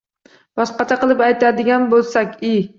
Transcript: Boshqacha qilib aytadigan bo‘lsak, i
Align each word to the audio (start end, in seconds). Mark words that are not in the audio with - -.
Boshqacha 0.59 0.97
qilib 1.03 1.23
aytadigan 1.27 1.89
bo‘lsak, 1.95 2.37
i 2.53 2.61